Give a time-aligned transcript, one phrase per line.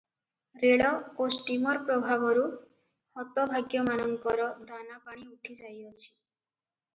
[0.61, 0.85] ରେଳ
[1.25, 2.45] ଓ ଷ୍ଟୀମର ପ୍ରଭାବରୁ
[3.21, 6.09] ହତଭାଗ୍ୟମାନଙ୍କର ଦାନା ପାଣି ଉଠି ଯାଇଅଛି।